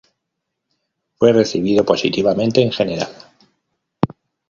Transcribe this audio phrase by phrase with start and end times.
[1.19, 3.07] Fue recibido positivamente en general.